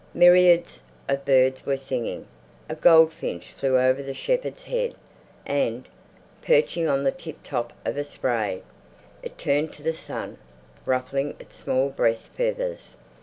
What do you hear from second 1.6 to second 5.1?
were singing. A goldfinch flew over the shepherd's head